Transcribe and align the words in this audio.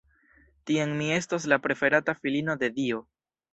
Tiam 0.69 0.93
mi 1.01 1.09
estos 1.17 1.45
la 1.53 1.61
preferata 1.67 2.19
filino 2.25 2.59
de 2.65 2.73
Dio! 2.81 3.07